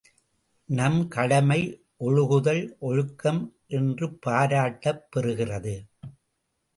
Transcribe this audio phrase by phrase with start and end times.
[0.69, 1.85] நம் கடமை
[1.99, 3.55] ஒழுகுதல், ஒழுக்கம்
[3.67, 5.75] என்று பாராட்டப் பெறுகிறது.